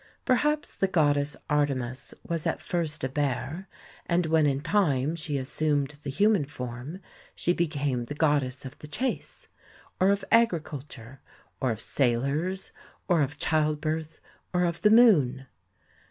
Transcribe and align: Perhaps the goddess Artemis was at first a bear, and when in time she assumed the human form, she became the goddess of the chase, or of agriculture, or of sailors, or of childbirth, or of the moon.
Perhaps 0.25 0.77
the 0.77 0.87
goddess 0.87 1.37
Artemis 1.47 2.15
was 2.27 2.47
at 2.47 2.59
first 2.59 3.03
a 3.03 3.07
bear, 3.07 3.69
and 4.07 4.25
when 4.25 4.47
in 4.47 4.59
time 4.59 5.15
she 5.15 5.37
assumed 5.37 5.95
the 6.01 6.09
human 6.09 6.43
form, 6.45 6.99
she 7.35 7.53
became 7.53 8.05
the 8.05 8.15
goddess 8.15 8.65
of 8.65 8.75
the 8.79 8.87
chase, 8.87 9.47
or 9.99 10.09
of 10.09 10.25
agriculture, 10.31 11.21
or 11.61 11.69
of 11.69 11.79
sailors, 11.79 12.71
or 13.07 13.21
of 13.21 13.37
childbirth, 13.37 14.19
or 14.51 14.63
of 14.65 14.81
the 14.81 14.89
moon. 14.89 15.45